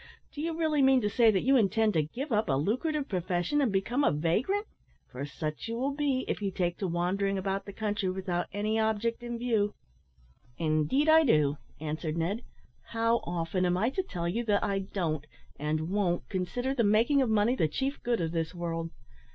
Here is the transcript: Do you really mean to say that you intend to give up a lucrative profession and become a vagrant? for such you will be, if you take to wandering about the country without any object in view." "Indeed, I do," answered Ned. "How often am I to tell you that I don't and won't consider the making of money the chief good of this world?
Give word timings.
Do 0.31 0.41
you 0.41 0.57
really 0.57 0.81
mean 0.81 0.99
to 1.01 1.11
say 1.11 1.29
that 1.29 1.43
you 1.43 1.55
intend 1.55 1.93
to 1.93 2.01
give 2.01 2.31
up 2.31 2.49
a 2.49 2.53
lucrative 2.53 3.07
profession 3.07 3.61
and 3.61 3.71
become 3.71 4.03
a 4.03 4.09
vagrant? 4.11 4.65
for 5.11 5.27
such 5.27 5.67
you 5.67 5.77
will 5.77 5.93
be, 5.93 6.25
if 6.27 6.41
you 6.41 6.49
take 6.49 6.79
to 6.79 6.87
wandering 6.87 7.37
about 7.37 7.65
the 7.67 7.71
country 7.71 8.09
without 8.09 8.47
any 8.51 8.79
object 8.79 9.21
in 9.21 9.37
view." 9.37 9.75
"Indeed, 10.57 11.07
I 11.07 11.23
do," 11.23 11.59
answered 11.79 12.17
Ned. 12.17 12.41
"How 12.85 13.17
often 13.17 13.63
am 13.63 13.77
I 13.77 13.91
to 13.91 14.01
tell 14.01 14.27
you 14.27 14.43
that 14.45 14.63
I 14.63 14.79
don't 14.79 15.27
and 15.59 15.91
won't 15.91 16.27
consider 16.29 16.73
the 16.73 16.83
making 16.83 17.21
of 17.21 17.29
money 17.29 17.55
the 17.55 17.67
chief 17.67 18.01
good 18.01 18.21
of 18.21 18.31
this 18.31 18.55
world? 18.55 18.89